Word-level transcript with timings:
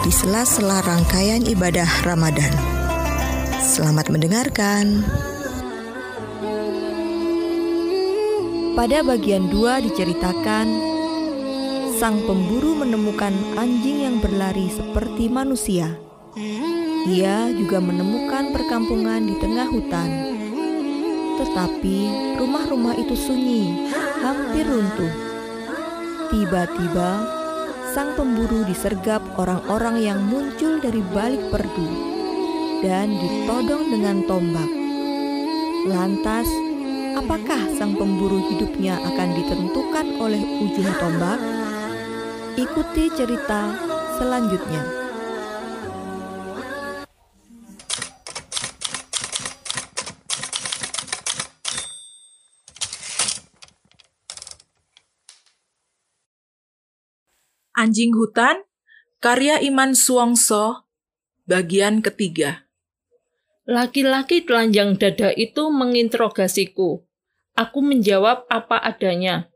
di 0.00 0.08
sela-sela 0.08 0.80
rangkaian 0.80 1.44
ibadah 1.44 1.84
Ramadan. 2.08 2.48
Selamat 3.60 4.08
mendengarkan. 4.08 5.04
Pada 8.72 9.04
bagian 9.04 9.52
2 9.52 9.84
diceritakan 9.84 10.66
sang 12.00 12.16
pemburu 12.24 12.80
menemukan 12.80 13.36
anjing 13.60 14.08
yang 14.08 14.16
berlari 14.24 14.72
seperti 14.72 15.28
manusia. 15.28 15.92
Ia 17.04 17.52
juga 17.52 17.84
menemukan 17.84 18.56
perkampungan 18.56 19.28
di 19.28 19.36
tengah 19.36 19.68
hutan. 19.68 20.08
Tetapi 21.44 21.98
rumah-rumah 22.40 22.96
itu 22.96 23.12
sunyi, 23.12 23.92
hampir 24.24 24.64
runtuh. 24.64 25.12
Tiba-tiba, 26.32 27.39
sang 27.90 28.14
pemburu 28.14 28.62
disergap 28.70 29.18
orang-orang 29.34 29.98
yang 29.98 30.20
muncul 30.30 30.78
dari 30.78 31.02
balik 31.10 31.42
perdu 31.50 31.88
dan 32.86 33.10
ditodong 33.10 33.90
dengan 33.90 34.22
tombak. 34.30 34.70
Lantas, 35.90 36.46
apakah 37.18 37.58
sang 37.74 37.98
pemburu 37.98 38.38
hidupnya 38.46 38.94
akan 38.94 39.28
ditentukan 39.34 40.06
oleh 40.22 40.42
ujung 40.62 40.90
tombak? 41.02 41.40
Ikuti 42.54 43.10
cerita 43.18 43.74
selanjutnya. 44.22 44.99
Anjing 57.70 58.18
Hutan, 58.18 58.66
karya 59.22 59.62
Iman 59.62 59.94
Suwongso, 59.94 60.90
bagian 61.46 62.02
ketiga. 62.02 62.66
Laki-laki 63.62 64.42
telanjang 64.42 64.98
dada 64.98 65.30
itu 65.30 65.70
menginterogasiku. 65.70 67.06
Aku 67.54 67.78
menjawab 67.78 68.50
apa 68.50 68.74
adanya. 68.82 69.46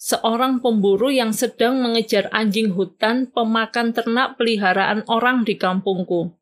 Seorang 0.00 0.64
pemburu 0.64 1.12
yang 1.12 1.36
sedang 1.36 1.84
mengejar 1.84 2.32
anjing 2.32 2.72
hutan 2.72 3.28
pemakan 3.28 3.92
ternak 3.92 4.40
peliharaan 4.40 5.04
orang 5.04 5.44
di 5.44 5.60
kampungku. 5.60 6.32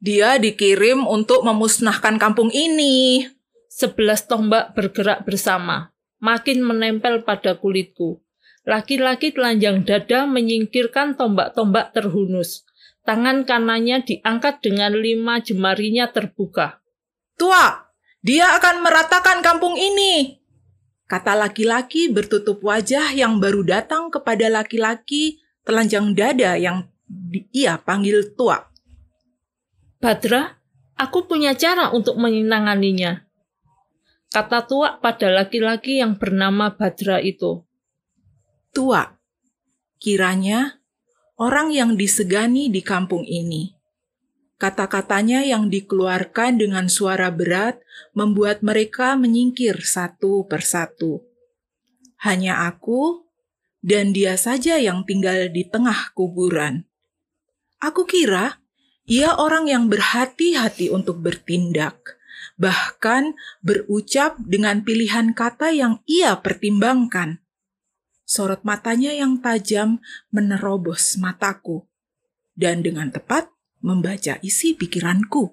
Dia 0.00 0.40
dikirim 0.40 1.04
untuk 1.04 1.44
memusnahkan 1.44 2.16
kampung 2.16 2.48
ini. 2.48 3.28
Sebelas 3.68 4.24
tombak 4.24 4.72
bergerak 4.72 5.28
bersama, 5.28 5.92
makin 6.16 6.64
menempel 6.64 7.20
pada 7.28 7.60
kulitku. 7.60 8.24
Laki-laki 8.62 9.34
telanjang 9.34 9.82
dada 9.82 10.22
menyingkirkan 10.30 11.18
tombak-tombak 11.18 11.90
terhunus. 11.90 12.62
Tangan 13.02 13.42
kanannya 13.42 14.06
diangkat 14.06 14.62
dengan 14.62 14.94
lima 14.94 15.42
jemarinya 15.42 16.06
terbuka. 16.14 16.78
Tua, 17.34 17.90
dia 18.22 18.54
akan 18.54 18.86
meratakan 18.86 19.42
kampung 19.42 19.74
ini. 19.74 20.38
Kata 21.10 21.34
laki-laki 21.34 22.06
bertutup 22.14 22.62
wajah 22.62 23.10
yang 23.10 23.42
baru 23.42 23.66
datang 23.66 24.14
kepada 24.14 24.46
laki-laki 24.46 25.42
telanjang 25.66 26.14
dada 26.14 26.54
yang 26.54 26.86
ia 27.50 27.82
panggil 27.82 28.30
tua. 28.38 28.70
Badra, 29.98 30.62
aku 30.94 31.26
punya 31.26 31.58
cara 31.58 31.90
untuk 31.90 32.14
menyenanganinya. 32.14 33.26
Kata 34.30 34.62
tua 34.64 35.02
pada 35.02 35.26
laki-laki 35.28 35.98
yang 35.98 36.14
bernama 36.14 36.72
Badra 36.72 37.18
itu 37.18 37.66
tua. 38.72 39.20
Kiranya 40.00 40.82
orang 41.36 41.70
yang 41.70 41.94
disegani 41.94 42.72
di 42.72 42.80
kampung 42.80 43.22
ini. 43.22 43.76
Kata-katanya 44.56 45.44
yang 45.44 45.68
dikeluarkan 45.68 46.58
dengan 46.58 46.86
suara 46.88 47.28
berat 47.28 47.82
membuat 48.16 48.64
mereka 48.64 49.14
menyingkir 49.18 49.82
satu 49.82 50.46
persatu. 50.48 51.22
Hanya 52.22 52.70
aku 52.70 53.26
dan 53.82 54.14
dia 54.14 54.38
saja 54.38 54.78
yang 54.78 55.02
tinggal 55.02 55.50
di 55.50 55.66
tengah 55.66 56.14
kuburan. 56.14 56.86
Aku 57.82 58.06
kira 58.06 58.62
ia 59.02 59.34
orang 59.34 59.66
yang 59.66 59.90
berhati-hati 59.90 60.94
untuk 60.94 61.18
bertindak, 61.18 62.22
bahkan 62.54 63.34
berucap 63.58 64.38
dengan 64.38 64.86
pilihan 64.86 65.34
kata 65.34 65.74
yang 65.74 65.98
ia 66.06 66.38
pertimbangkan. 66.38 67.41
Sorot 68.32 68.64
matanya 68.64 69.12
yang 69.12 69.44
tajam 69.44 70.00
menerobos 70.32 71.20
mataku 71.20 71.84
dan 72.56 72.80
dengan 72.80 73.12
tepat 73.12 73.52
membaca 73.84 74.40
isi 74.40 74.72
pikiranku. 74.72 75.52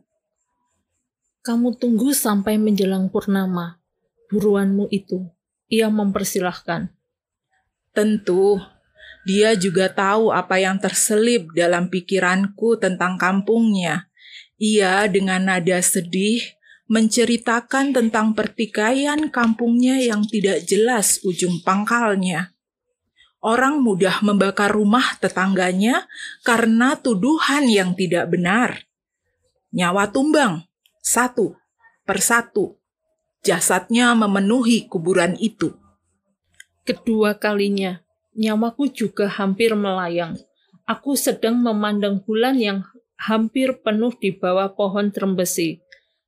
Kamu 1.43 1.75
tunggu 1.75 2.15
sampai 2.15 2.55
menjelang 2.55 3.11
purnama. 3.11 3.83
Buruanmu 4.31 4.87
itu. 4.95 5.27
Ia 5.67 5.91
mempersilahkan. 5.91 6.87
Tentu, 7.91 8.63
dia 9.27 9.59
juga 9.59 9.91
tahu 9.91 10.31
apa 10.31 10.63
yang 10.63 10.79
terselip 10.79 11.51
dalam 11.51 11.91
pikiranku 11.91 12.79
tentang 12.79 13.19
kampungnya. 13.19 14.07
Ia 14.55 15.11
dengan 15.11 15.51
nada 15.51 15.83
sedih 15.83 16.47
menceritakan 16.87 17.91
tentang 17.91 18.31
pertikaian 18.31 19.27
kampungnya 19.27 19.99
yang 19.99 20.23
tidak 20.23 20.63
jelas 20.63 21.19
ujung 21.27 21.59
pangkalnya 21.67 22.55
orang 23.39 23.79
mudah 23.79 24.19
membakar 24.23 24.71
rumah 24.71 25.15
tetangganya 25.19 26.07
karena 26.43 26.99
tuduhan 26.99 27.67
yang 27.67 27.95
tidak 27.95 28.27
benar. 28.31 28.83
Nyawa 29.71 30.09
tumbang, 30.11 30.65
satu 30.99 31.55
persatu. 32.09 32.75
Jasadnya 33.39 34.11
memenuhi 34.17 34.89
kuburan 34.89 35.37
itu. 35.39 35.71
Kedua 36.83 37.37
kalinya, 37.37 38.01
nyawaku 38.33 38.91
juga 38.91 39.29
hampir 39.29 39.77
melayang. 39.77 40.35
Aku 40.89 41.13
sedang 41.13 41.55
memandang 41.61 42.19
bulan 42.19 42.57
yang 42.57 42.81
hampir 43.13 43.77
penuh 43.85 44.09
di 44.17 44.33
bawah 44.33 44.73
pohon 44.73 45.13
trembesi. 45.13 45.79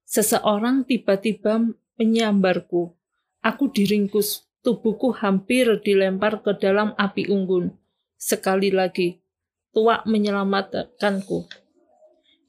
Seseorang 0.06 0.86
tiba-tiba 0.86 1.66
menyambarku. 1.98 2.94
Aku 3.42 3.74
diringkus, 3.74 4.46
Tubuhku 4.62 5.10
hampir 5.18 5.82
dilempar 5.82 6.46
ke 6.46 6.54
dalam 6.54 6.94
api 6.94 7.26
unggun. 7.26 7.74
Sekali 8.14 8.70
lagi, 8.70 9.18
tuak 9.74 10.06
menyelamatkanku. 10.06 11.50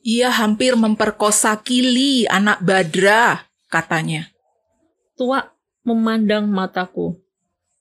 Ia 0.04 0.28
hampir 0.28 0.76
memperkosa 0.76 1.56
Kili, 1.64 2.28
anak 2.28 2.60
Badra, 2.60 3.48
katanya. 3.72 4.28
Tuak 5.16 5.56
memandang 5.88 6.52
mataku. 6.52 7.16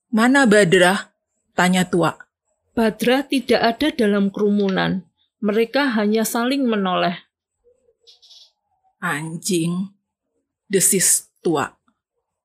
Mana 0.08 0.48
Badra? 0.48 1.12
Tanya 1.52 1.84
tuak. 1.84 2.31
Badra 2.72 3.28
tidak 3.28 3.59
ada 3.59 3.92
dalam 3.92 4.31
kerumunan. 4.31 5.03
Mereka 5.44 5.92
hanya 5.98 6.24
saling 6.24 6.63
menoleh. 6.63 7.19
Anjing, 9.01 9.92
desis 10.69 11.34
tuak. 11.42 11.75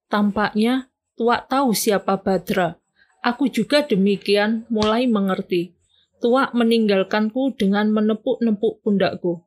Tampaknya 0.09 0.89
Tuak 1.17 1.49
tahu 1.49 1.73
siapa 1.73 2.21
Badra. 2.21 2.77
Aku 3.25 3.49
juga 3.49 3.81
demikian 3.81 4.69
mulai 4.69 5.09
mengerti. 5.09 5.73
Tuak 6.21 6.53
meninggalkanku 6.53 7.57
dengan 7.57 7.89
menepuk-nepuk 7.89 8.85
pundakku. 8.85 9.41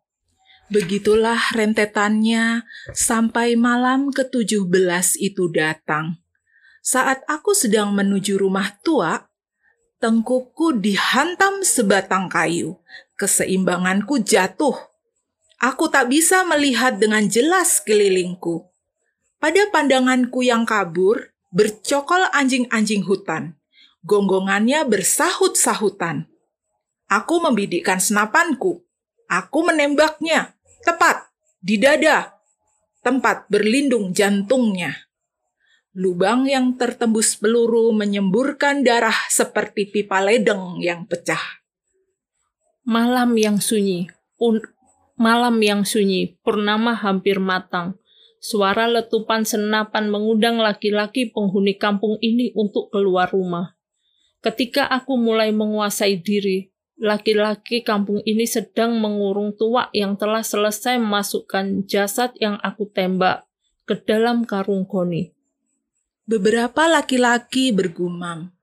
Begitulah 0.74 1.38
rentetannya 1.54 2.66
sampai 2.94 3.54
malam 3.54 4.10
ke-17 4.10 5.22
itu 5.22 5.50
datang. 5.54 6.18
Saat 6.82 7.22
aku 7.30 7.54
sedang 7.54 7.94
menuju 7.94 8.42
rumah 8.42 8.74
tua, 8.82 9.30
tengkukku 10.02 10.78
dihantam 10.78 11.62
sebatang 11.62 12.34
kayu. 12.34 12.82
Keseimbanganku 13.14 14.26
jatuh. 14.26 14.74
Aku 15.62 15.86
tak 15.94 16.10
bisa 16.10 16.42
melihat 16.50 16.98
dengan 16.98 17.30
jelas 17.30 17.78
kelilingku. 17.86 18.66
Pada 19.38 19.70
pandanganku 19.70 20.42
yang 20.42 20.66
kabur, 20.66 21.29
bercokol 21.50 22.30
anjing-anjing 22.34 23.06
hutan. 23.06 23.58
Gonggongannya 24.06 24.88
bersahut-sahutan. 24.88 26.30
Aku 27.10 27.42
membidikkan 27.42 28.00
senapanku. 28.00 28.86
Aku 29.30 29.62
menembaknya 29.66 30.58
tepat 30.82 31.30
di 31.62 31.78
dada, 31.78 32.34
tempat 33.04 33.46
berlindung 33.52 34.16
jantungnya. 34.16 35.10
Lubang 35.94 36.46
yang 36.46 36.78
tertembus 36.78 37.36
peluru 37.36 37.92
menyemburkan 37.92 38.86
darah 38.86 39.16
seperti 39.28 39.90
pipa 39.90 40.22
ledeng 40.22 40.80
yang 40.80 41.04
pecah. 41.10 41.42
Malam 42.86 43.36
yang 43.36 43.58
sunyi, 43.60 44.08
un- 44.40 44.64
malam 45.20 45.60
yang 45.60 45.84
sunyi, 45.84 46.40
purnama 46.46 46.96
hampir 46.96 47.42
matang. 47.42 48.00
Suara 48.40 48.88
letupan 48.88 49.44
senapan 49.44 50.08
mengundang 50.08 50.64
laki-laki 50.64 51.28
penghuni 51.28 51.76
kampung 51.76 52.16
ini 52.24 52.56
untuk 52.56 52.88
keluar 52.88 53.28
rumah. 53.28 53.76
Ketika 54.40 54.88
aku 54.88 55.20
mulai 55.20 55.52
menguasai 55.52 56.16
diri, 56.24 56.72
laki-laki 56.96 57.84
kampung 57.84 58.24
ini 58.24 58.48
sedang 58.48 58.96
mengurung 58.96 59.52
tuak 59.60 59.92
yang 59.92 60.16
telah 60.16 60.40
selesai 60.40 60.96
memasukkan 60.96 61.84
jasad 61.84 62.32
yang 62.40 62.56
aku 62.64 62.88
tembak 62.88 63.44
ke 63.84 64.00
dalam 64.00 64.48
karung 64.48 64.88
goni. 64.88 65.36
Beberapa 66.24 66.88
laki-laki 66.88 67.76
bergumam, 67.76 68.56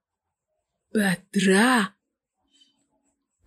Badra, 0.89 1.97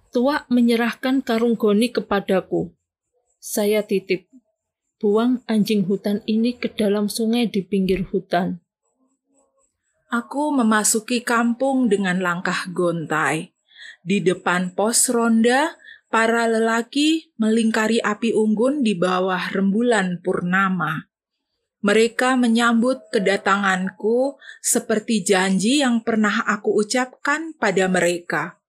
Tuak 0.10 0.46
menyerahkan 0.50 1.26
karung 1.26 1.58
goni 1.58 1.90
kepadaku. 1.90 2.74
Saya 3.42 3.82
titip, 3.82 4.29
buang 5.00 5.40
anjing 5.48 5.88
hutan 5.88 6.20
ini 6.28 6.60
ke 6.60 6.68
dalam 6.76 7.08
sungai 7.08 7.48
di 7.48 7.64
pinggir 7.64 8.04
hutan. 8.12 8.60
Aku 10.12 10.52
memasuki 10.52 11.24
kampung 11.24 11.88
dengan 11.88 12.20
langkah 12.20 12.68
gontai. 12.76 13.56
Di 14.04 14.20
depan 14.20 14.76
pos 14.76 15.08
ronda, 15.08 15.80
para 16.12 16.50
lelaki 16.50 17.32
melingkari 17.40 18.04
api 18.04 18.36
unggun 18.36 18.84
di 18.84 18.98
bawah 18.98 19.54
rembulan 19.56 20.20
purnama. 20.20 21.08
Mereka 21.80 22.36
menyambut 22.36 23.08
kedatanganku 23.08 24.36
seperti 24.60 25.24
janji 25.24 25.80
yang 25.80 26.04
pernah 26.04 26.44
aku 26.44 26.84
ucapkan 26.84 27.56
pada 27.56 27.88
mereka. 27.88 28.60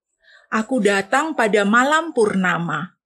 Aku 0.46 0.78
datang 0.78 1.34
pada 1.34 1.66
malam 1.66 2.14
purnama. 2.14 2.99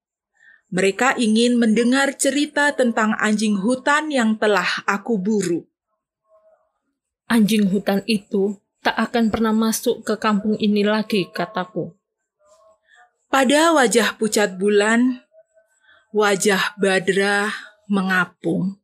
Mereka 0.73 1.21
ingin 1.21 1.61
mendengar 1.61 2.17
cerita 2.17 2.73
tentang 2.73 3.17
anjing 3.21 3.61
hutan 3.61 4.09
yang 4.09 4.39
telah 4.41 4.67
aku 4.89 5.21
buru. 5.21 5.67
Anjing 7.29 7.69
hutan 7.73 8.05
itu 8.07 8.61
tak 8.85 8.97
akan 9.01 9.33
pernah 9.33 9.57
masuk 9.57 10.05
ke 10.05 10.21
kampung 10.21 10.61
ini 10.61 10.85
lagi, 10.85 11.25
kataku. 11.33 11.97
Pada 13.33 13.73
wajah 13.75 14.15
pucat 14.21 14.61
bulan, 14.61 15.25
wajah 16.13 16.77
Badra 16.77 17.51
mengapung. 17.89 18.84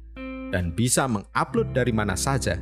dan 0.51 0.75
bisa 0.75 1.07
mengupload 1.07 1.73
dari 1.73 1.95
mana 1.95 2.13
saja. 2.19 2.59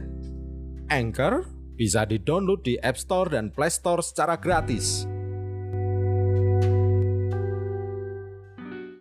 Anchor 0.89 1.45
bisa 1.75 2.05
di-download 2.05 2.61
di 2.65 2.75
App 2.79 2.97
Store 2.97 3.33
dan 3.33 3.51
Play 3.51 3.73
Store 3.73 4.01
secara 4.05 4.37
gratis. 4.37 5.05